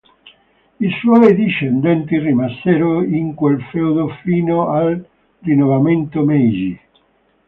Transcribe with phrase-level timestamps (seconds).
[0.79, 5.07] I suoi discendenti rimasero in quel feudo fino al
[5.41, 6.79] rinnovamento Meiji.